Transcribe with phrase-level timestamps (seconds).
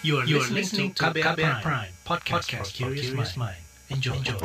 [0.00, 3.56] You are, you are listening to KBR, KBR Prime, Prime podcast, podcast for curious mind.
[3.90, 4.14] Enjoy.
[4.14, 4.38] Enjoy.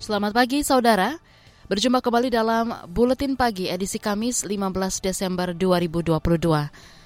[0.00, 1.29] Selamat pagi saudara.
[1.70, 6.18] Berjumpa kembali dalam Buletin Pagi edisi Kamis 15 Desember 2022.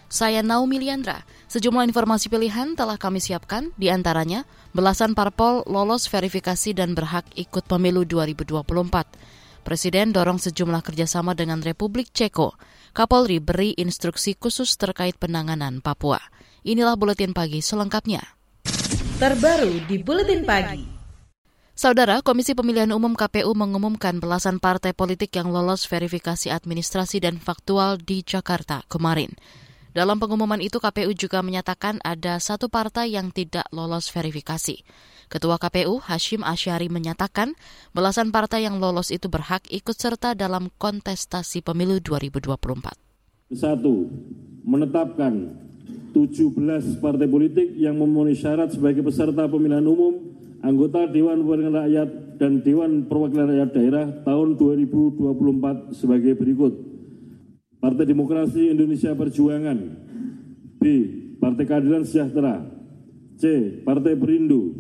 [0.09, 1.21] Saya Naomi Liandra.
[1.53, 7.69] Sejumlah informasi pilihan telah kami siapkan, di antaranya belasan parpol lolos verifikasi dan berhak ikut
[7.69, 9.69] pemilu 2024.
[9.69, 12.57] Presiden dorong sejumlah kerjasama dengan Republik Ceko.
[12.97, 16.25] Kapolri beri instruksi khusus terkait penanganan Papua.
[16.65, 18.25] Inilah Buletin Pagi selengkapnya.
[19.21, 20.94] Terbaru di Buletin Pagi.
[21.75, 27.99] Saudara, Komisi Pemilihan Umum KPU mengumumkan belasan partai politik yang lolos verifikasi administrasi dan faktual
[27.99, 29.35] di Jakarta kemarin.
[29.91, 34.87] Dalam pengumuman itu, KPU juga menyatakan ada satu partai yang tidak lolos verifikasi.
[35.27, 37.59] Ketua KPU Hashim Asyari menyatakan
[37.91, 43.51] belasan partai yang lolos itu berhak ikut serta dalam kontestasi pemilu 2024.
[43.51, 44.15] Satu,
[44.63, 45.59] menetapkan
[46.15, 52.53] 17 partai politik yang memenuhi syarat sebagai peserta pemilihan umum anggota Dewan Perwakilan Rakyat dan
[52.65, 56.73] Dewan Perwakilan Rakyat Daerah tahun 2024 sebagai berikut.
[57.85, 59.77] Partai Demokrasi Indonesia Perjuangan
[60.81, 60.83] B.
[61.37, 62.65] Partai Keadilan Sejahtera
[63.37, 63.45] C.
[63.85, 64.73] Partai Berindu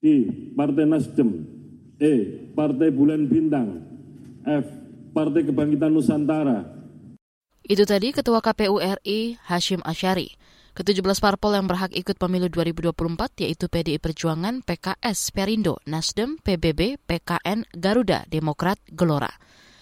[0.00, 0.32] D.
[0.56, 1.44] Partai Nasdem
[2.00, 2.48] E.
[2.56, 3.84] Partai Bulan Bintang
[4.48, 4.64] F.
[5.12, 6.64] Partai Kebangkitan Nusantara
[7.60, 10.39] Itu tadi Ketua KPU RI Hashim Asyari.
[10.70, 17.66] Ke-17 parpol yang berhak ikut pemilu 2024 yaitu PDI Perjuangan, PKS, Perindo, Nasdem, PBB, PKN,
[17.74, 19.34] Garuda, Demokrat, Gelora.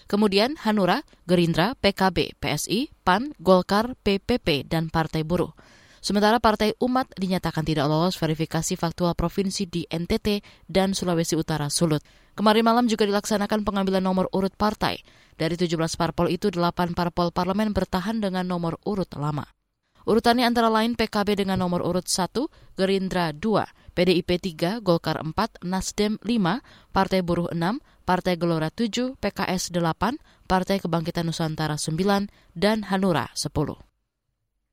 [0.09, 5.53] Kemudian Hanura, Gerindra, PKB, PSI, PAN, Golkar, PPP, dan Partai Buruh.
[6.01, 12.01] Sementara Partai Umat dinyatakan tidak lolos verifikasi faktual provinsi di NTT dan Sulawesi Utara Sulut.
[12.33, 15.03] Kemarin malam juga dilaksanakan pengambilan nomor urut partai.
[15.35, 19.58] Dari 17 parpol itu, 8 parpol parlemen bertahan dengan nomor urut lama.
[20.07, 22.31] Urutannya antara lain PKB dengan nomor urut 1,
[22.79, 23.39] Gerindra 2,
[23.91, 30.79] PDIP 3, Golkar 4, Nasdem 5, Partai Buruh 6, Partai Gelora 7, PKS 8, Partai
[30.79, 33.51] Kebangkitan Nusantara 9, dan Hanura 10.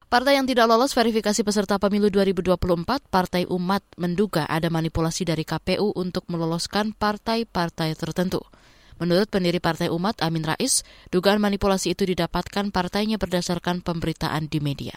[0.07, 5.91] Partai yang tidak lolos verifikasi peserta pemilu 2024, Partai Umat menduga ada manipulasi dari KPU
[5.99, 8.47] untuk meloloskan partai-partai tertentu.
[9.03, 14.95] Menurut pendiri Partai Umat Amin Rais, dugaan manipulasi itu didapatkan partainya berdasarkan pemberitaan di media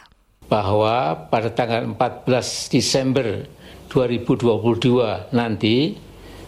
[0.50, 3.46] bahwa pada tanggal 14 Desember
[3.94, 5.94] 2022 nanti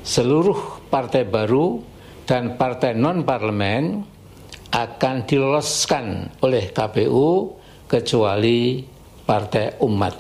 [0.02, 1.78] seluruh partai baru
[2.26, 4.02] dan partai non-parlemen
[4.74, 7.54] akan diloloskan oleh KPU
[7.86, 8.82] kecuali
[9.28, 10.16] partai umat.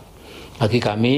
[0.61, 1.17] Bagi kami,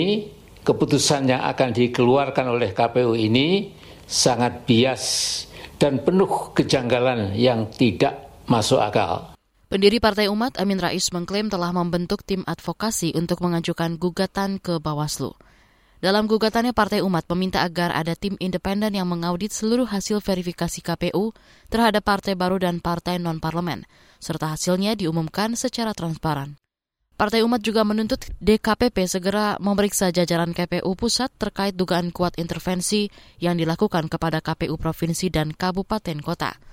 [0.64, 3.76] keputusan yang akan dikeluarkan oleh KPU ini
[4.08, 5.04] sangat bias
[5.76, 9.33] dan penuh kejanggalan yang tidak masuk akal.
[9.74, 15.34] Pendiri Partai Umat Amin Rais mengklaim telah membentuk tim advokasi untuk mengajukan gugatan ke Bawaslu.
[15.98, 21.34] Dalam gugatannya Partai Umat meminta agar ada tim independen yang mengaudit seluruh hasil verifikasi KPU
[21.74, 23.90] terhadap partai baru dan partai non-parlemen,
[24.22, 26.54] serta hasilnya diumumkan secara transparan.
[27.18, 33.10] Partai Umat juga menuntut DKPP segera memeriksa jajaran KPU pusat terkait dugaan kuat intervensi
[33.42, 36.73] yang dilakukan kepada KPU provinsi dan kabupaten kota.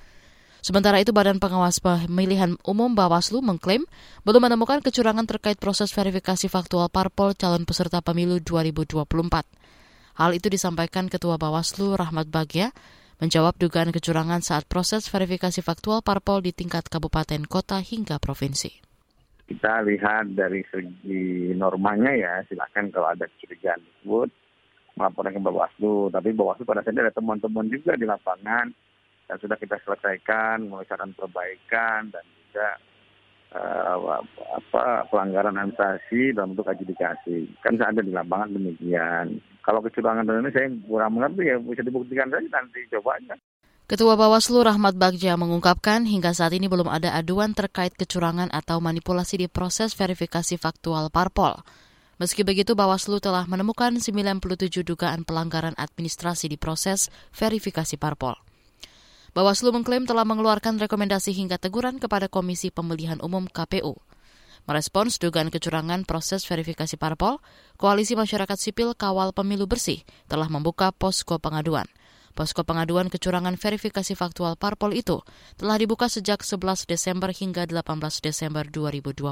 [0.60, 3.88] Sementara itu Badan Pengawas Pemilihan Umum Bawaslu mengklaim
[4.28, 9.00] belum menemukan kecurangan terkait proses verifikasi faktual parpol calon peserta pemilu 2024.
[10.20, 12.76] Hal itu disampaikan Ketua Bawaslu Rahmat Bagja
[13.24, 18.84] menjawab dugaan kecurangan saat proses verifikasi faktual parpol di tingkat kabupaten, kota hingga provinsi.
[19.48, 24.28] Kita lihat dari segi normanya ya, silakan kalau ada kecurigaan tersebut
[25.00, 26.12] melaporkan ke Bawaslu.
[26.12, 28.89] Tapi Bawaslu pada saat ada teman-teman juga di lapangan
[29.30, 32.68] yang sudah kita selesaikan saran perbaikan dan juga
[33.54, 34.18] uh,
[34.58, 37.46] apa pelanggaran administrasi dalam bentuk adjudikasi.
[37.62, 39.38] Kan saya ada di lapangan demikian.
[39.62, 43.22] Kalau kecurangan dan ini saya kurang mengerti ya bisa dibuktikan saja nanti coba.
[43.90, 49.46] Ketua Bawaslu Rahmat Bagja mengungkapkan hingga saat ini belum ada aduan terkait kecurangan atau manipulasi
[49.46, 51.58] di proses verifikasi faktual parpol.
[52.22, 58.38] Meski begitu, Bawaslu telah menemukan 97 dugaan pelanggaran administrasi di proses verifikasi parpol.
[59.30, 63.94] Bawaslu mengklaim telah mengeluarkan rekomendasi hingga teguran kepada Komisi Pemilihan Umum KPU.
[64.66, 67.38] Merespons dugaan kecurangan proses verifikasi parpol,
[67.78, 71.86] Koalisi Masyarakat Sipil Kawal Pemilu Bersih telah membuka posko pengaduan.
[72.34, 75.22] Posko pengaduan kecurangan verifikasi faktual parpol itu
[75.54, 77.86] telah dibuka sejak 11 Desember hingga 18
[78.22, 79.30] Desember 2022.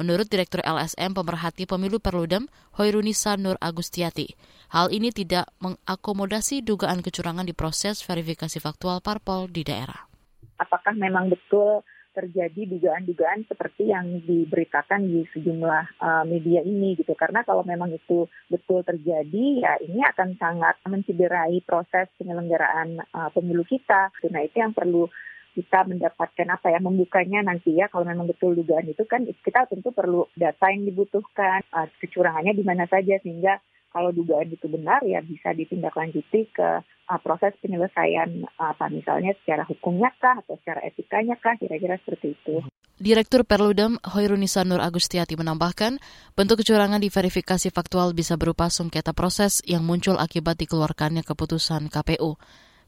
[0.00, 2.48] Menurut Direktur LSM Pemerhati Pemilu Perludem,
[2.80, 4.32] Hoirunisa Nur Agustiati,
[4.72, 10.08] hal ini tidak mengakomodasi dugaan kecurangan di proses verifikasi faktual parpol di daerah.
[10.56, 17.40] Apakah memang betul terjadi dugaan-dugaan seperti yang diberitakan di sejumlah uh, media ini gitu karena
[17.42, 24.12] kalau memang itu betul terjadi ya ini akan sangat mencederai proses penyelenggaraan uh, pemilu kita
[24.28, 25.08] nah itu yang perlu
[25.52, 29.92] kita mendapatkan apa ya membukanya nanti ya kalau memang betul dugaan itu kan kita tentu
[29.92, 33.60] perlu data yang dibutuhkan uh, kecurangannya di mana saja sehingga
[33.92, 39.68] kalau dugaan itu benar ya bisa ditindaklanjuti ke uh, proses penyelesaian uh, apa misalnya secara
[39.68, 42.64] hukumnya kah atau secara etikanya kah kira-kira seperti itu.
[43.02, 45.98] Direktur Perludem Hoirunisa Nur Agustiati menambahkan,
[46.38, 52.38] bentuk kecurangan di verifikasi faktual bisa berupa sengketa proses yang muncul akibat dikeluarkannya keputusan KPU.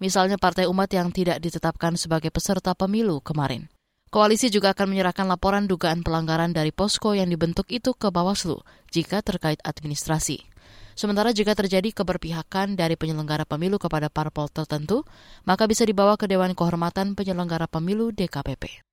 [0.02, 3.70] Misalnya Partai Umat yang tidak ditetapkan sebagai peserta pemilu kemarin.
[4.14, 8.62] Koalisi juga akan menyerahkan laporan dugaan pelanggaran dari posko yang dibentuk itu ke Bawaslu
[8.94, 10.46] jika terkait administrasi.
[10.94, 15.02] Sementara jika terjadi keberpihakan dari penyelenggara pemilu kepada parpol tertentu,
[15.42, 18.86] maka bisa dibawa ke Dewan Kehormatan Penyelenggara Pemilu DKPP.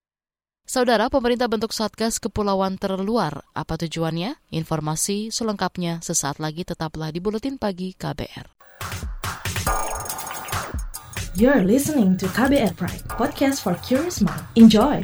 [0.66, 3.46] Saudara, pemerintah bentuk Satgas Kepulauan Terluar.
[3.54, 4.42] Apa tujuannya?
[4.50, 8.50] Informasi selengkapnya sesaat lagi tetaplah di Buletin Pagi KBR.
[11.32, 14.44] You're listening to KBR Pride, podcast for curious mind.
[14.60, 15.00] Enjoy!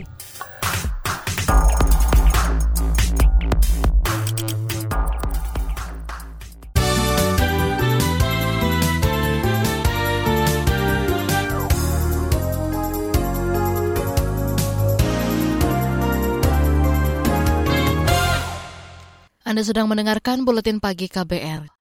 [19.48, 21.72] Anda sedang mendengarkan Buletin Pagi KBR.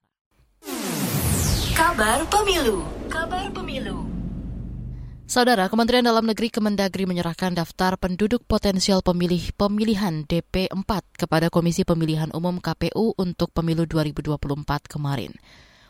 [1.74, 2.86] Kabar Pemilu.
[3.10, 4.05] Kabar Pemilu.
[5.26, 12.30] Saudara, Kementerian Dalam Negeri Kemendagri menyerahkan daftar penduduk potensial pemilih pemilihan DP4 kepada Komisi Pemilihan
[12.30, 15.34] Umum KPU untuk pemilu 2024 kemarin.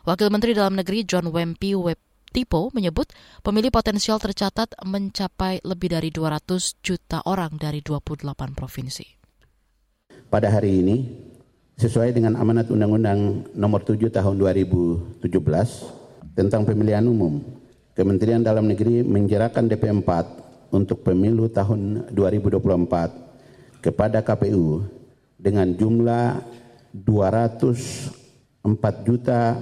[0.08, 1.76] Wakil Menteri Dalam Negeri John Wempi
[2.32, 3.12] Tipo menyebut
[3.44, 8.24] pemilih potensial tercatat mencapai lebih dari 200 juta orang dari 28
[8.56, 9.04] provinsi.
[10.32, 10.96] Pada hari ini,
[11.76, 15.28] sesuai dengan amanat Undang-Undang Nomor 7 Tahun 2017
[16.32, 17.65] tentang Pemilihan Umum.
[17.96, 20.10] Kementerian Dalam Negeri menjerahkan DP4
[20.76, 24.84] untuk pemilu tahun 2024 kepada KPU
[25.40, 26.44] dengan jumlah
[26.92, 28.68] 204
[29.00, 29.56] juta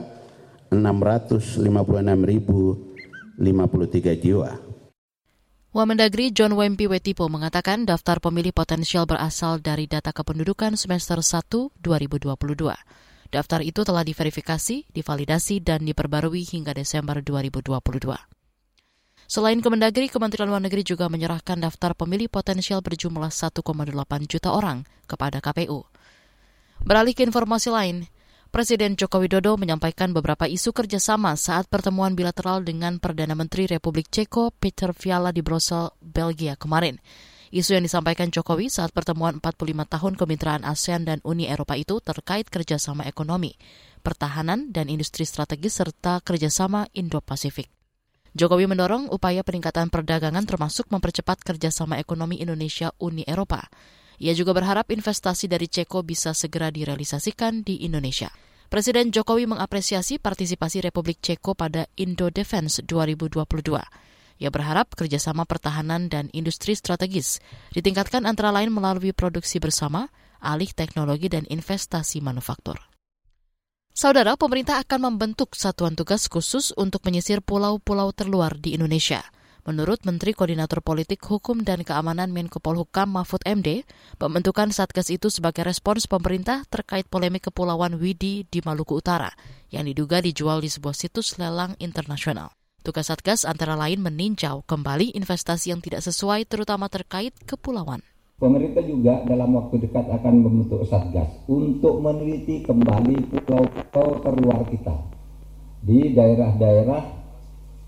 [0.67, 1.63] 656.053
[4.19, 4.51] jiwa.
[5.71, 13.14] Wamendagri John Wempi Wetipo mengatakan daftar pemilih potensial berasal dari data kependudukan semester 1 2022.
[13.35, 17.75] Daftar itu telah diverifikasi, divalidasi, dan diperbarui hingga Desember 2022.
[19.27, 23.59] Selain Kemendagri, Kementerian Luar Negeri juga menyerahkan daftar pemilih potensial berjumlah 1,8
[24.31, 25.83] juta orang kepada KPU.
[26.87, 28.07] Beralih ke informasi lain,
[28.55, 34.55] Presiden Joko Widodo menyampaikan beberapa isu kerjasama saat pertemuan bilateral dengan Perdana Menteri Republik Ceko
[34.55, 37.03] Peter Fiala di Brussels, Belgia kemarin.
[37.55, 42.51] Isu yang disampaikan Jokowi saat pertemuan 45 tahun kemitraan ASEAN dan Uni Eropa itu terkait
[42.51, 43.55] kerjasama ekonomi,
[44.03, 47.71] pertahanan, dan industri strategis serta kerjasama Indo-Pasifik.
[48.35, 53.71] Jokowi mendorong upaya peningkatan perdagangan termasuk mempercepat kerjasama ekonomi Indonesia-Uni Eropa.
[54.19, 58.35] Ia juga berharap investasi dari Ceko bisa segera direalisasikan di Indonesia.
[58.67, 64.14] Presiden Jokowi mengapresiasi partisipasi Republik Ceko pada Indo Defense 2022.
[64.43, 67.39] Ia berharap kerjasama pertahanan dan industri strategis
[67.71, 70.11] ditingkatkan antara lain melalui produksi bersama,
[70.43, 72.79] alih teknologi, dan investasi manufaktur.
[73.95, 79.23] Saudara, pemerintah akan membentuk satuan tugas khusus untuk menyisir pulau-pulau terluar di Indonesia–
[79.65, 83.89] Menurut Menteri Koordinator Politik Hukum dan Keamanan Menko Polhukam Mahfud MD,
[84.21, 89.33] pembentukan Satgas itu sebagai respons pemerintah terkait polemik Kepulauan Widi di Maluku Utara
[89.73, 92.53] yang diduga dijual di sebuah situs lelang internasional.
[92.85, 98.05] Tugas Satgas antara lain meninjau kembali investasi yang tidak sesuai terutama terkait kepulauan.
[98.37, 105.01] Pemerintah juga dalam waktu dekat akan membentuk Satgas untuk meneliti kembali pulau-pulau terluar kita
[105.81, 107.03] di daerah-daerah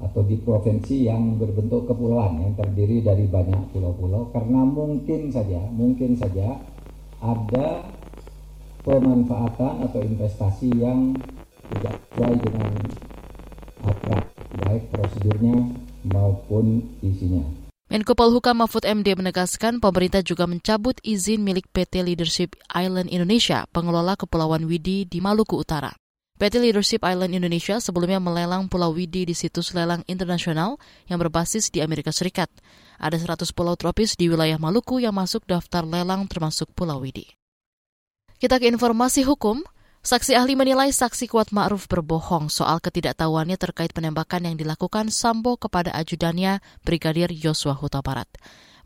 [0.01, 6.17] atau di provinsi yang berbentuk kepulauan yang terdiri dari banyak pulau-pulau karena mungkin saja mungkin
[6.17, 6.57] saja
[7.21, 7.85] ada
[8.81, 11.13] pemanfaatan atau investasi yang
[11.69, 12.73] tidak sesuai dengan
[13.85, 15.73] apa baik prosedurnya
[16.09, 17.45] maupun isinya.
[17.87, 24.19] Menko Polhukam Mahfud MD menegaskan pemerintah juga mencabut izin milik PT Leadership Island Indonesia, pengelola
[24.19, 25.95] Kepulauan Widi di Maluku Utara.
[26.37, 30.77] PT Leadership Island Indonesia sebelumnya melelang Pulau Widi di situs lelang internasional
[31.09, 32.53] yang berbasis di Amerika Serikat.
[33.01, 37.33] Ada 100 pulau tropis di wilayah Maluku yang masuk daftar lelang termasuk Pulau Widi.
[38.37, 39.65] Kita ke informasi hukum.
[40.07, 45.91] Saksi ahli menilai saksi Kuat Ma'ruf berbohong soal ketidaktahuannya terkait penembakan yang dilakukan Sambo kepada
[45.99, 48.31] ajudannya Brigadir Yosua Huta Barat.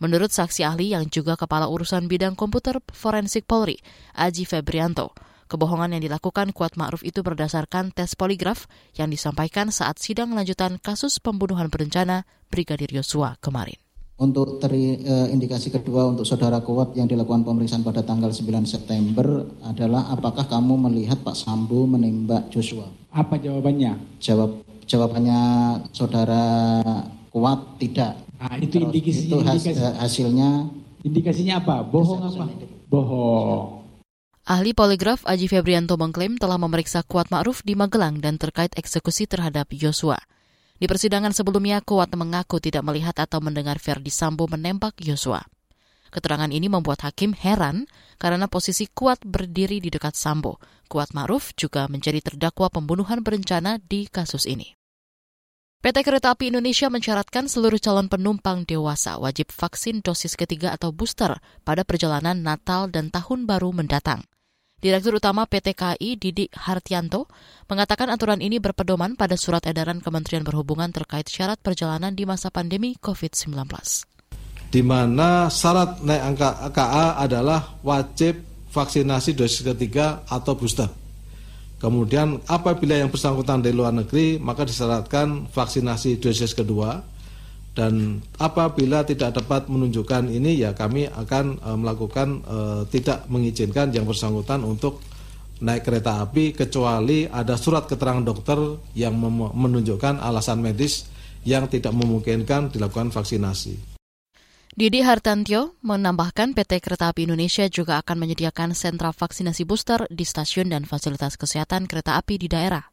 [0.00, 3.76] Menurut saksi ahli yang juga kepala urusan bidang komputer forensik Polri,
[4.16, 5.12] Aji Febrianto,
[5.44, 8.64] Kebohongan yang dilakukan Kuat Ma'ruf itu berdasarkan tes poligraf
[8.96, 13.89] yang disampaikan saat sidang lanjutan kasus pembunuhan berencana Brigadir Yosua kemarin.
[14.20, 19.48] Untuk teri, e, indikasi kedua untuk saudara Kuat yang dilakukan pemeriksaan pada tanggal 9 September
[19.64, 22.84] adalah apakah kamu melihat Pak Sambo menembak Joshua?
[23.16, 24.20] Apa jawabannya?
[24.20, 25.40] Jawab jawabannya
[25.96, 26.44] saudara
[27.32, 28.20] Kuat tidak.
[28.36, 29.88] Nah, itu indikasi, itu has, indikasi.
[29.96, 30.68] hasilnya
[31.00, 31.80] indikasinya apa?
[31.80, 32.44] Bohong apa?
[32.92, 33.80] Bohong.
[34.44, 39.72] Ahli poligraf Aji Febrianto mengklaim telah memeriksa Kuat Ma'ruf di Magelang dan terkait eksekusi terhadap
[39.72, 40.20] Yosua.
[40.80, 45.44] Di persidangan sebelumnya, Kuat mengaku tidak melihat atau mendengar Verdi Sambo menembak Yosua.
[46.08, 47.84] Keterangan ini membuat hakim heran
[48.16, 50.56] karena posisi Kuat berdiri di dekat Sambo.
[50.88, 54.72] Kuat Ma'ruf juga menjadi terdakwa pembunuhan berencana di kasus ini.
[55.80, 61.36] PT Kereta Api Indonesia mensyaratkan seluruh calon penumpang dewasa wajib vaksin dosis ketiga atau booster
[61.64, 64.24] pada perjalanan Natal dan Tahun Baru mendatang.
[64.80, 67.28] Direktur Utama PT KAI Didi Hartianto
[67.68, 72.96] mengatakan aturan ini berpedoman pada surat edaran Kementerian Perhubungan terkait syarat perjalanan di masa pandemi
[72.96, 73.60] COVID-19.
[74.72, 78.40] Di mana syarat naik angka KA adalah wajib
[78.72, 80.88] vaksinasi dosis ketiga atau booster.
[81.76, 87.04] Kemudian apabila yang bersangkutan dari luar negeri maka disyaratkan vaksinasi dosis kedua
[87.70, 92.56] dan apabila tidak dapat menunjukkan ini ya kami akan e, melakukan e,
[92.90, 94.98] tidak mengizinkan yang bersangkutan untuk
[95.62, 98.58] naik kereta api kecuali ada surat keterangan dokter
[98.96, 99.14] yang
[99.54, 101.06] menunjukkan alasan medis
[101.44, 103.90] yang tidak memungkinkan dilakukan vaksinasi.
[104.70, 110.70] Didi Hartantio menambahkan PT Kereta Api Indonesia juga akan menyediakan sentra vaksinasi booster di stasiun
[110.70, 112.89] dan fasilitas kesehatan kereta api di daerah.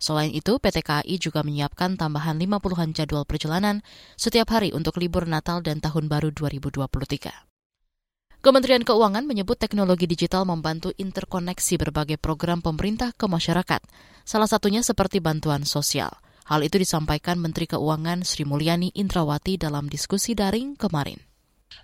[0.00, 3.84] Selain itu, PT KAI juga menyiapkan tambahan 50-an jadwal perjalanan
[4.16, 6.90] setiap hari untuk libur Natal dan Tahun Baru 2023.
[8.40, 13.84] Kementerian Keuangan menyebut teknologi digital membantu interkoneksi berbagai program pemerintah ke masyarakat,
[14.24, 16.08] salah satunya seperti bantuan sosial.
[16.48, 21.20] Hal itu disampaikan Menteri Keuangan Sri Mulyani Indrawati dalam diskusi daring kemarin.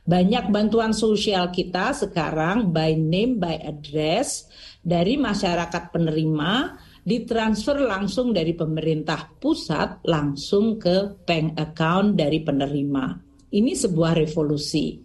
[0.09, 4.49] Banyak bantuan sosial kita sekarang by name, by address
[4.81, 13.05] dari masyarakat penerima ditransfer langsung dari pemerintah pusat langsung ke bank account dari penerima.
[13.55, 14.99] Ini sebuah revolusi.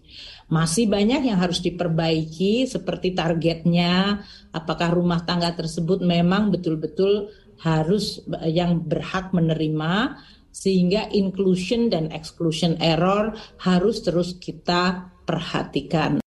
[0.50, 4.20] Masih banyak yang harus diperbaiki seperti targetnya,
[4.52, 7.30] apakah rumah tangga tersebut memang betul-betul
[7.62, 10.18] harus yang berhak menerima
[10.52, 16.21] sehingga inclusion dan exclusion error harus terus kita perhatikan.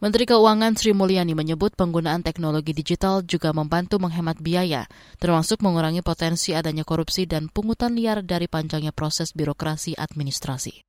[0.00, 4.88] Menteri Keuangan Sri Mulyani menyebut penggunaan teknologi digital juga membantu menghemat biaya,
[5.20, 10.88] termasuk mengurangi potensi adanya korupsi dan pungutan liar dari panjangnya proses birokrasi administrasi.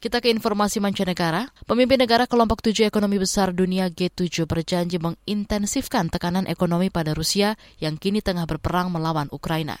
[0.00, 1.52] Kita ke informasi mancanegara.
[1.68, 8.00] Pemimpin negara kelompok tujuh ekonomi besar dunia G7 berjanji mengintensifkan tekanan ekonomi pada Rusia yang
[8.00, 9.76] kini tengah berperang melawan Ukraina.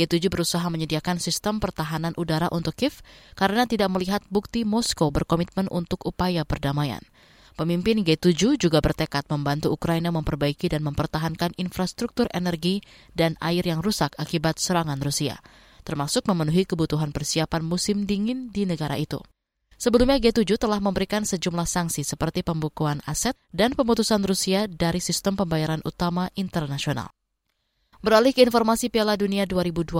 [0.00, 3.04] G7 berusaha menyediakan sistem pertahanan udara untuk Kiev
[3.36, 7.04] karena tidak melihat bukti Moskow berkomitmen untuk upaya perdamaian.
[7.58, 12.86] Pemimpin G7 juga bertekad membantu Ukraina memperbaiki dan mempertahankan infrastruktur energi
[13.18, 15.42] dan air yang rusak akibat serangan Rusia,
[15.82, 19.18] termasuk memenuhi kebutuhan persiapan musim dingin di negara itu.
[19.74, 25.82] Sebelumnya G7 telah memberikan sejumlah sanksi seperti pembukuan aset dan pemutusan Rusia dari sistem pembayaran
[25.82, 27.10] utama internasional.
[27.98, 29.98] Beralih ke informasi Piala Dunia 2022.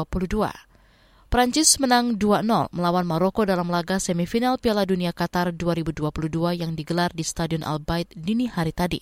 [1.29, 6.09] Prancis menang 2-0 melawan Maroko dalam laga semifinal Piala Dunia Qatar 2022
[6.57, 8.97] yang digelar di Stadion Al Bayt dini hari tadi.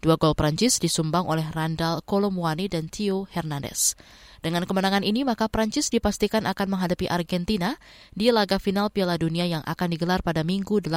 [0.00, 3.92] Dua gol Prancis disumbang oleh Randall Colomwani dan Theo Hernandez.
[4.40, 7.76] Dengan kemenangan ini, maka Prancis dipastikan akan menghadapi Argentina
[8.16, 10.96] di laga final Piala Dunia yang akan digelar pada Minggu 18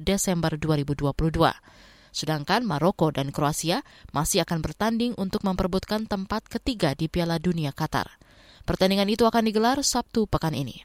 [0.00, 1.12] Desember 2022.
[2.16, 3.84] Sedangkan Maroko dan Kroasia
[4.16, 8.16] masih akan bertanding untuk memperebutkan tempat ketiga di Piala Dunia Qatar.
[8.66, 10.82] Pertandingan itu akan digelar Sabtu pekan ini.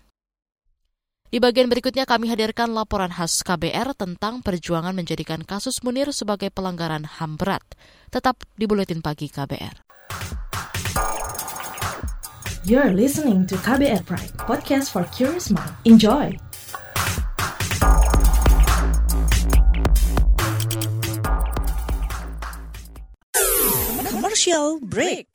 [1.31, 7.07] Di bagian berikutnya kami hadirkan laporan khas KBR tentang perjuangan menjadikan kasus Munir sebagai pelanggaran
[7.07, 7.63] HAM berat.
[8.13, 9.81] Tetap di Buletin Pagi KBR.
[12.67, 15.73] You're listening to KBR Pride, podcast for curious mind.
[15.87, 16.37] Enjoy!
[24.11, 25.31] Commercial break.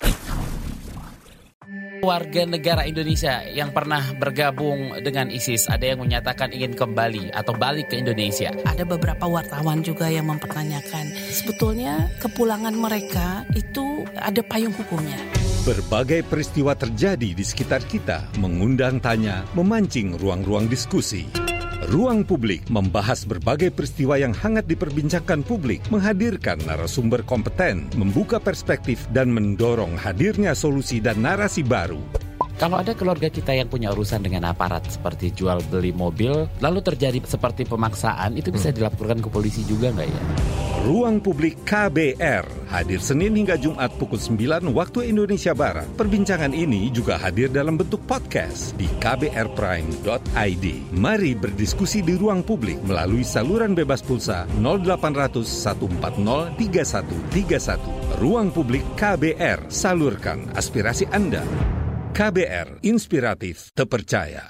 [2.02, 7.92] Warga negara Indonesia yang pernah bergabung dengan ISIS ada yang menyatakan ingin kembali atau balik
[7.92, 8.52] ke Indonesia.
[8.66, 15.18] Ada beberapa wartawan juga yang mempertanyakan sebetulnya kepulangan mereka itu ada payung hukumnya.
[15.66, 21.45] Berbagai peristiwa terjadi di sekitar kita, mengundang tanya, memancing ruang-ruang diskusi.
[21.85, 29.28] Ruang Publik membahas berbagai peristiwa yang hangat diperbincangkan publik, menghadirkan narasumber kompeten, membuka perspektif, dan
[29.28, 32.00] mendorong hadirnya solusi dan narasi baru.
[32.56, 37.20] Kalau ada keluarga kita yang punya urusan dengan aparat seperti jual beli mobil, lalu terjadi
[37.20, 38.76] seperti pemaksaan, itu bisa hmm.
[38.80, 40.22] dilaporkan ke polisi juga nggak ya?
[40.88, 45.84] Ruang Publik KBR hadir Senin hingga Jumat pukul 9 waktu Indonesia Barat.
[46.00, 50.66] Perbincangan ini juga hadir dalam bentuk podcast di kbrprime.id.
[50.96, 58.16] Mari berdiskusi di ruang publik melalui saluran bebas pulsa 0800 140 3131.
[58.16, 61.44] Ruang Publik KBR, salurkan aspirasi Anda.
[62.16, 64.49] KBR Inspiratif Terpercaya.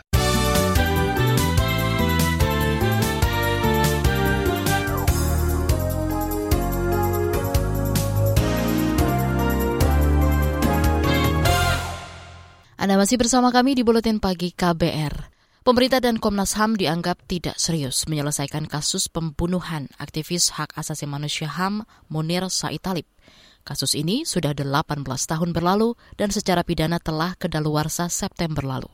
[12.79, 15.35] Anda masih bersama kami di Buletin Pagi KBR.
[15.67, 21.83] Pemerintah dan Komnas HAM dianggap tidak serius menyelesaikan kasus pembunuhan aktivis hak asasi manusia HAM
[22.07, 23.11] Munir Said Talib.
[23.67, 28.87] Kasus ini sudah 18 tahun berlalu dan secara pidana telah kedaluarsa September lalu.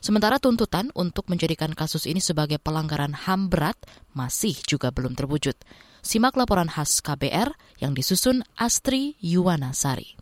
[0.00, 3.76] Sementara tuntutan untuk menjadikan kasus ini sebagai pelanggaran HAM berat
[4.16, 5.52] masih juga belum terwujud.
[6.00, 10.16] Simak laporan khas KBR yang disusun Astri Yuwanasari.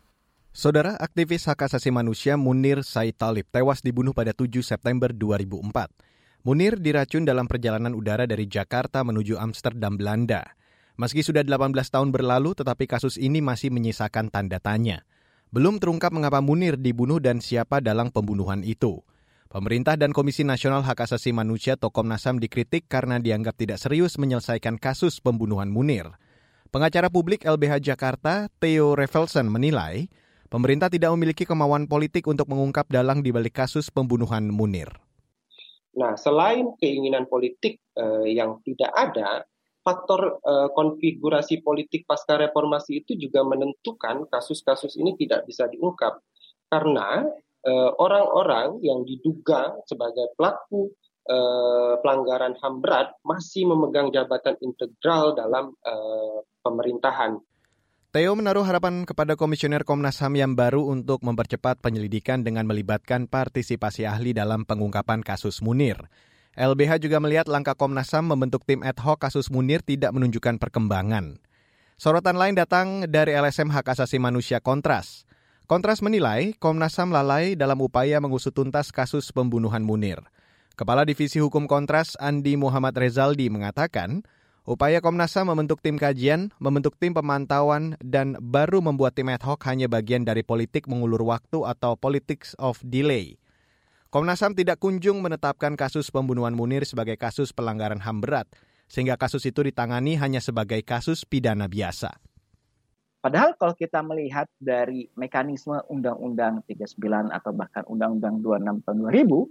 [0.51, 6.43] Saudara aktivis hak asasi manusia Munir Said Talib tewas dibunuh pada 7 September 2004.
[6.43, 10.43] Munir diracun dalam perjalanan udara dari Jakarta menuju Amsterdam, Belanda.
[10.95, 15.03] Meski sudah 18 tahun berlalu, tetapi kasus ini masih menyisakan tanda tanya.
[15.51, 19.03] Belum terungkap mengapa Munir dibunuh dan siapa dalam pembunuhan itu.
[19.51, 24.19] Pemerintah dan Komisi Nasional Hak Asasi Manusia atau Komnas HAM dikritik karena dianggap tidak serius
[24.19, 26.11] menyelesaikan kasus pembunuhan Munir.
[26.75, 30.11] Pengacara publik LBH Jakarta, Theo Revelson menilai,
[30.51, 34.91] pemerintah tidak memiliki kemauan politik untuk mengungkap dalang di balik kasus pembunuhan Munir.
[35.95, 39.47] Nah, selain keinginan politik eh, yang tidak ada,
[39.85, 46.25] faktor uh, konfigurasi politik pasca reformasi itu juga menentukan kasus-kasus ini tidak bisa diungkap
[46.73, 47.29] karena
[47.69, 50.89] uh, orang-orang yang diduga sebagai pelaku
[51.29, 57.41] uh, pelanggaran HAM berat masih memegang jabatan integral dalam uh, pemerintahan.
[58.15, 64.07] Theo menaruh harapan kepada Komisioner Komnas HAM yang baru untuk mempercepat penyelidikan dengan melibatkan partisipasi
[64.07, 65.99] ahli dalam pengungkapan kasus Munir.
[66.55, 71.43] LBH juga melihat langkah Komnas HAM membentuk tim ad hoc kasus Munir tidak menunjukkan perkembangan.
[71.99, 75.27] Sorotan lain datang dari LSM Hak Asasi Manusia Kontras.
[75.67, 80.23] Kontras menilai Komnas HAM lalai dalam upaya mengusut tuntas kasus pembunuhan Munir.
[80.79, 84.23] Kepala Divisi Hukum Kontras Andi Muhammad Rezaldi mengatakan,
[84.63, 89.67] upaya Komnas HAM membentuk tim kajian, membentuk tim pemantauan, dan baru membuat tim ad hoc
[89.67, 93.43] hanya bagian dari politik mengulur waktu atau politics of delay.
[94.15, 98.47] Komnas HAM tidak kunjung menetapkan kasus pembunuhan Munir sebagai kasus pelanggaran HAM berat,
[98.87, 102.15] sehingga kasus itu ditangani hanya sebagai kasus pidana biasa.
[103.19, 106.95] Padahal kalau kita melihat dari mekanisme Undang-Undang 39
[107.35, 108.99] atau bahkan Undang-Undang 26 tahun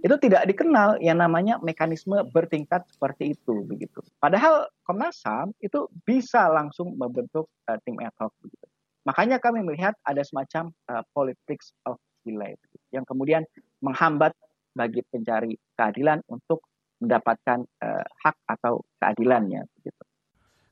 [0.00, 4.00] itu tidak dikenal yang namanya mekanisme bertingkat seperti itu begitu.
[4.16, 8.64] Padahal Komnas HAM itu bisa langsung membentuk uh, tim ad hoc begitu.
[9.04, 12.56] Makanya kami melihat ada semacam uh, politics of delay
[12.96, 13.44] yang kemudian
[13.84, 14.32] menghambat
[14.74, 16.66] bagi pencari keadilan untuk
[17.00, 19.64] mendapatkan uh, hak atau keadilannya.
[19.78, 20.02] Begitu.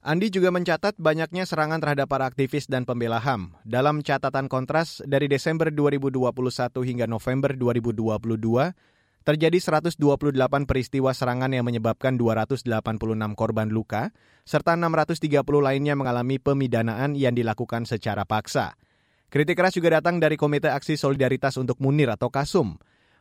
[0.03, 3.55] Andi juga mencatat banyaknya serangan terhadap para aktivis dan pembela HAM.
[3.63, 6.19] Dalam catatan kontras dari Desember 2021
[6.83, 8.75] hingga November 2022,
[9.23, 9.95] terjadi 128
[10.67, 12.67] peristiwa serangan yang menyebabkan 286
[13.39, 14.11] korban luka,
[14.43, 15.23] serta 630
[15.63, 18.75] lainnya mengalami pemidanaan yang dilakukan secara paksa.
[19.31, 22.77] Kritik keras juga datang dari Komite Aksi Solidaritas untuk Munir atau KASUM,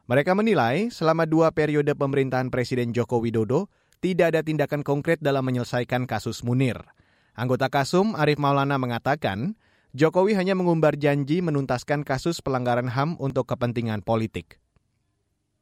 [0.10, 3.70] mereka menilai selama dua periode pemerintahan Presiden Joko Widodo
[4.02, 6.82] tidak ada tindakan konkret dalam menyelesaikan kasus Munir.
[7.38, 9.54] Anggota Kasum Arif Maulana mengatakan,
[9.94, 14.58] Jokowi hanya mengumbar janji menuntaskan kasus pelanggaran HAM untuk kepentingan politik.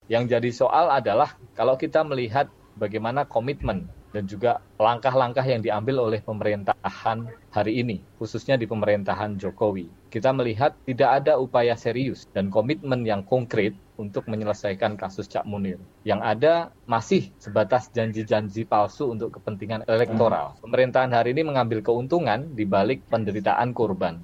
[0.10, 2.50] Yang jadi soal adalah kalau kita melihat
[2.80, 10.10] bagaimana komitmen dan juga langkah-langkah yang diambil oleh pemerintahan hari ini, khususnya di pemerintahan Jokowi.
[10.10, 15.78] Kita melihat tidak ada upaya serius dan komitmen yang konkret untuk menyelesaikan kasus Cak Munir.
[16.02, 16.54] Yang ada
[16.90, 20.58] masih sebatas janji-janji palsu untuk kepentingan elektoral.
[20.66, 24.24] Pemerintahan hari ini mengambil keuntungan di balik penderitaan korban.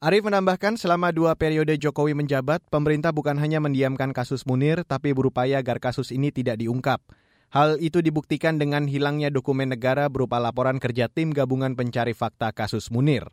[0.00, 5.60] Arief menambahkan selama dua periode Jokowi menjabat, pemerintah bukan hanya mendiamkan kasus Munir, tapi berupaya
[5.60, 7.04] agar kasus ini tidak diungkap.
[7.50, 12.94] Hal itu dibuktikan dengan hilangnya dokumen negara berupa laporan kerja tim gabungan pencari fakta kasus
[12.94, 13.26] Munir.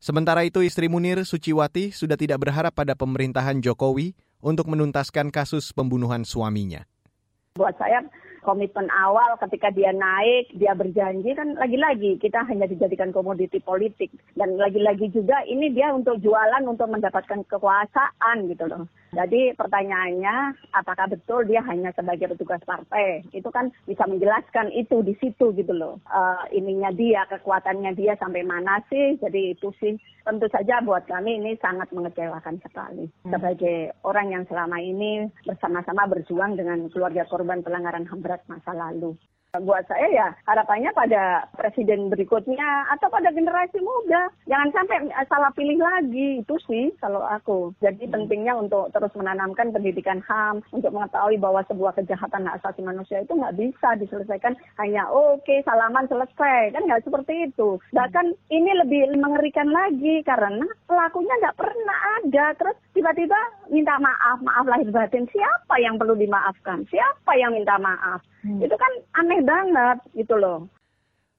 [0.00, 6.24] Sementara itu istri Munir, Suciwati, sudah tidak berharap pada pemerintahan Jokowi untuk menuntaskan kasus pembunuhan
[6.24, 6.88] suaminya.
[7.52, 8.00] Buat saya
[8.40, 14.08] komitmen awal ketika dia naik, dia berjanji kan lagi-lagi kita hanya dijadikan komoditi politik
[14.40, 18.88] dan lagi-lagi juga ini dia untuk jualan untuk mendapatkan kekuasaan gitu loh.
[19.10, 23.26] Jadi pertanyaannya apakah betul dia hanya sebagai petugas partai?
[23.34, 25.98] Itu kan bisa menjelaskan itu di situ gitu loh.
[26.06, 29.18] Uh, ininya dia, kekuatannya dia sampai mana sih?
[29.18, 33.10] Jadi itu sih tentu saja buat kami ini sangat mengecewakan sekali.
[33.26, 33.34] Hmm.
[33.34, 39.18] Sebagai orang yang selama ini bersama-sama berjuang dengan keluarga korban pelanggaran HAM berat masa lalu.
[39.50, 44.30] Buat saya ya harapannya pada presiden berikutnya atau pada generasi muda.
[44.46, 47.74] Jangan sampai salah pilih lagi, itu sih kalau aku.
[47.82, 53.26] Jadi pentingnya untuk terus menanamkan pendidikan HAM, untuk mengetahui bahwa sebuah kejahatan hak asasi manusia
[53.26, 56.70] itu nggak bisa diselesaikan hanya oke okay, salaman selesai.
[56.70, 57.82] Kan nggak seperti itu.
[57.90, 62.54] Bahkan ini lebih mengerikan lagi karena pelakunya nggak pernah ada.
[62.54, 65.26] Terus tiba-tiba minta maaf, maaf lahir batin.
[65.26, 66.86] Siapa yang perlu dimaafkan?
[66.86, 68.22] Siapa yang minta maaf?
[68.40, 68.60] Hmm.
[68.60, 70.68] Itu kan aneh banget gitu loh.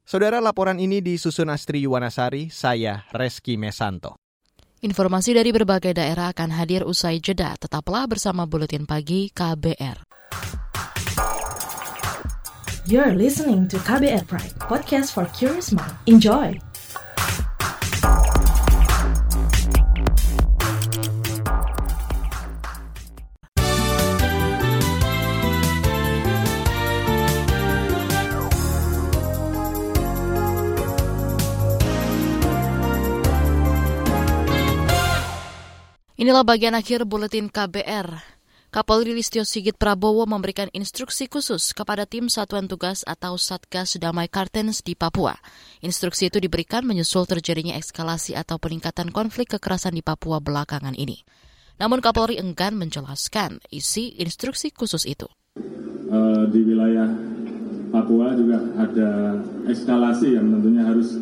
[0.02, 4.18] Saudara laporan ini disusun Astri Yuwanasari, saya Reski Mesanto.
[4.82, 7.54] Informasi dari berbagai daerah akan hadir usai jeda.
[7.54, 10.02] Tetaplah bersama Buletin Pagi KBR.
[12.90, 15.94] You're listening to KBR Pride, podcast for curious mind.
[16.10, 16.71] Enjoy!
[36.22, 38.14] Inilah bagian akhir buletin KBR.
[38.70, 44.86] Kapolri Listio Sigit Prabowo memberikan instruksi khusus kepada tim Satuan Tugas atau Satgas Damai Kartens
[44.86, 45.34] di Papua.
[45.82, 51.26] Instruksi itu diberikan menyusul terjadinya eskalasi atau peningkatan konflik kekerasan di Papua belakangan ini.
[51.82, 55.26] Namun Kapolri enggan menjelaskan isi instruksi khusus itu.
[55.58, 57.10] Uh, di wilayah
[57.90, 61.18] Papua juga ada eskalasi yang tentunya harus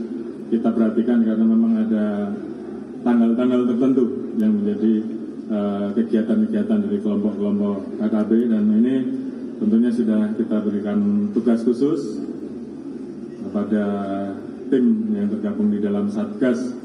[0.51, 2.18] kita perhatikan karena memang ada
[3.39, 4.93] tanggal-tanggal tertentu yang menjadi
[5.47, 8.95] eh, kegiatan-kegiatan uh, dari kelompok-kelompok KKB dan ini
[9.63, 12.19] tentunya sudah kita berikan tugas khusus
[13.47, 13.86] kepada
[14.67, 16.75] tim yang tergabung di dalam Satgas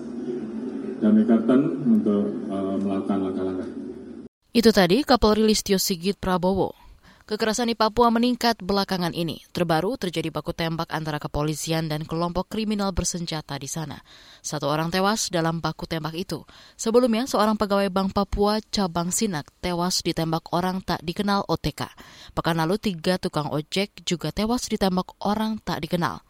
[1.02, 3.70] Damai Karten untuk uh, melakukan langkah-langkah.
[4.54, 6.83] Itu tadi Kapolri Listio Sigit Prabowo.
[7.24, 9.40] Kekerasan di Papua meningkat belakangan ini.
[9.48, 14.04] Terbaru terjadi baku tembak antara kepolisian dan kelompok kriminal bersenjata di sana.
[14.44, 16.44] Satu orang tewas dalam baku tembak itu.
[16.76, 21.88] Sebelumnya, seorang pegawai Bank Papua cabang Sinak tewas ditembak orang tak dikenal OTK.
[22.36, 26.20] Pekan lalu, tiga tukang ojek juga tewas ditembak orang tak dikenal.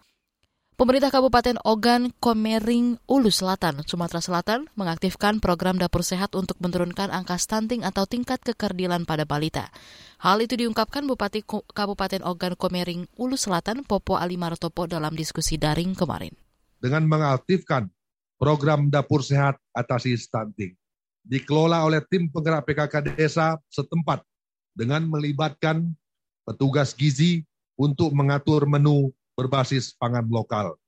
[0.75, 7.39] Pemerintah Kabupaten Ogan, Komering, Ulu Selatan, Sumatera Selatan mengaktifkan program dapur sehat untuk menurunkan angka
[7.39, 9.71] stunting atau tingkat kekerdilan pada balita.
[10.19, 15.95] Hal itu diungkapkan Bupati Kabupaten Ogan, Komering, Ulu Selatan, Popo Ali Martopo dalam diskusi daring
[15.95, 16.35] kemarin.
[16.83, 17.87] Dengan mengaktifkan
[18.35, 20.75] program dapur sehat atasi stunting,
[21.23, 24.27] dikelola oleh tim penggerak PKK desa setempat
[24.75, 25.95] dengan melibatkan
[26.43, 27.47] petugas gizi
[27.79, 30.79] untuk mengatur menu berbasis pangan lokal.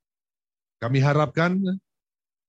[0.78, 1.59] Kami harapkan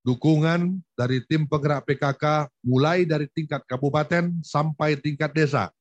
[0.05, 5.73] dukungan dari tim penggerak PKK mulai dari tingkat kabupaten sampai tingkat desa.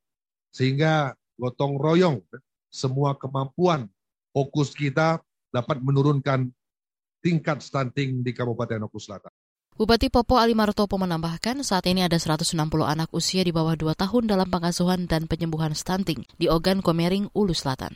[0.50, 2.24] Sehingga gotong royong
[2.72, 3.86] semua kemampuan
[4.32, 5.20] fokus kita
[5.52, 6.48] dapat menurunkan
[7.24, 9.32] tingkat stunting di Kabupaten Oku Selatan.
[9.76, 14.24] Bupati Popo Ali Martopo menambahkan saat ini ada 160 anak usia di bawah 2 tahun
[14.24, 17.92] dalam pengasuhan dan penyembuhan stunting di Ogan Komering, Ulu Selatan.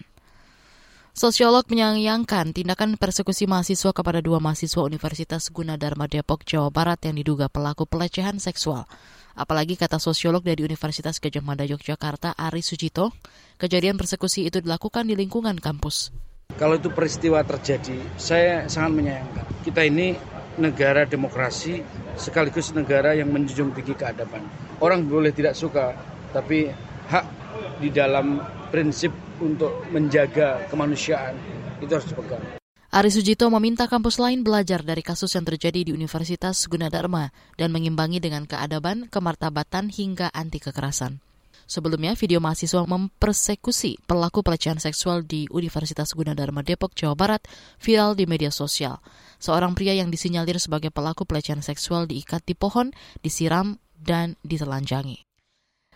[1.21, 7.53] Sosiolog menyayangkan tindakan persekusi mahasiswa kepada dua mahasiswa Universitas Gunadarma Depok, Jawa Barat yang diduga
[7.53, 8.89] pelaku pelecehan seksual.
[9.37, 13.13] Apalagi kata sosiolog dari Universitas Gajah Mada Yogyakarta, Ari Sujito,
[13.61, 16.09] kejadian persekusi itu dilakukan di lingkungan kampus.
[16.57, 19.45] Kalau itu peristiwa terjadi, saya sangat menyayangkan.
[19.61, 20.17] Kita ini
[20.57, 21.85] negara demokrasi
[22.17, 24.41] sekaligus negara yang menjunjung tinggi keadaban.
[24.81, 25.93] Orang boleh tidak suka,
[26.33, 26.73] tapi
[27.13, 27.40] hak
[27.79, 31.35] di dalam prinsip untuk menjaga kemanusiaan
[31.81, 32.61] itu harus dipegang.
[32.91, 38.19] Ari Sujito meminta kampus lain belajar dari kasus yang terjadi di Universitas Gunadarma dan mengimbangi
[38.19, 41.23] dengan keadaban, kemartabatan hingga anti kekerasan.
[41.71, 47.47] Sebelumnya, video mahasiswa mempersekusi pelaku pelecehan seksual di Universitas Gunadarma Depok, Jawa Barat
[47.79, 48.99] viral di media sosial.
[49.39, 52.91] Seorang pria yang disinyalir sebagai pelaku pelecehan seksual diikat di pohon,
[53.23, 55.30] disiram, dan ditelanjangi.